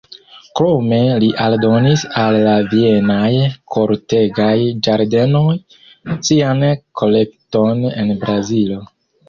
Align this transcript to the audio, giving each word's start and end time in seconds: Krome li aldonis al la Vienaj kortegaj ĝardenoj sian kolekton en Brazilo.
Krome 0.59 0.97
li 1.23 1.27
aldonis 1.43 2.05
al 2.21 2.37
la 2.47 2.55
Vienaj 2.71 3.29
kortegaj 3.77 4.49
ĝardenoj 4.89 5.55
sian 6.31 6.67
kolekton 7.03 7.89
en 7.95 8.15
Brazilo. 8.27 8.83